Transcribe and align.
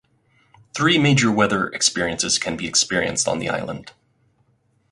Three 0.75 0.97
major 0.97 1.31
weather 1.31 1.67
experiences 1.67 2.39
can 2.39 2.57
be 2.57 2.65
experienced 2.67 3.27
on 3.27 3.37
the 3.37 3.49
island. 3.49 3.91